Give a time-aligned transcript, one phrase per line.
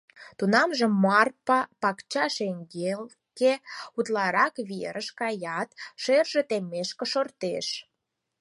[0.37, 3.53] Тунамже Марпа пакча шеҥгеке,
[3.97, 5.69] улакрак верыш, каят,
[6.01, 7.67] шерже теммешке шортеш.